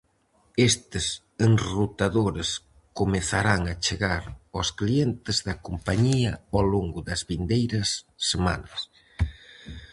[0.69, 1.05] Estes
[1.47, 2.49] enrutadores
[2.99, 7.89] comezarán a chegar aos clientes da compañía ao longo das vindeiras
[8.29, 8.79] semanas.